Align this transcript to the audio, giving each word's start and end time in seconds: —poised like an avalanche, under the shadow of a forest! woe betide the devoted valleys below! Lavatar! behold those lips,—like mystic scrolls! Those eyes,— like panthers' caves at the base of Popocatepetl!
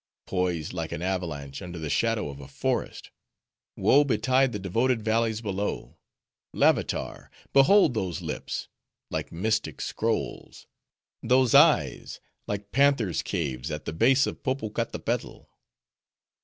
—poised 0.25 0.73
like 0.73 0.91
an 0.91 1.03
avalanche, 1.03 1.61
under 1.61 1.77
the 1.77 1.87
shadow 1.87 2.27
of 2.31 2.39
a 2.39 2.47
forest! 2.47 3.11
woe 3.77 4.03
betide 4.03 4.51
the 4.51 4.57
devoted 4.57 5.03
valleys 5.03 5.41
below! 5.41 5.99
Lavatar! 6.55 7.29
behold 7.53 7.93
those 7.93 8.19
lips,—like 8.19 9.31
mystic 9.31 9.79
scrolls! 9.79 10.65
Those 11.21 11.53
eyes,— 11.53 12.19
like 12.47 12.71
panthers' 12.71 13.21
caves 13.21 13.69
at 13.69 13.85
the 13.85 13.93
base 13.93 14.25
of 14.25 14.41
Popocatepetl! 14.41 15.45